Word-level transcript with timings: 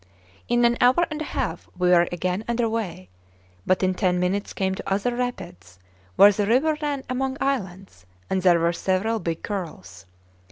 In 0.47 0.65
an 0.65 0.77
hour 0.81 1.05
and 1.11 1.21
a 1.21 1.25
half 1.25 1.69
we 1.77 1.91
were 1.91 2.07
again 2.11 2.43
under 2.47 2.67
way, 2.67 3.07
but 3.67 3.83
in 3.83 3.93
ten 3.93 4.19
minutes 4.19 4.51
came 4.51 4.73
to 4.73 4.91
other 4.91 5.15
rapids, 5.15 5.77
where 6.15 6.31
the 6.31 6.47
river 6.47 6.75
ran 6.81 7.03
among 7.07 7.37
islands, 7.39 8.07
and 8.27 8.41
there 8.41 8.59
were 8.59 8.73
several 8.73 9.19
big 9.19 9.43
curls. 9.43 10.07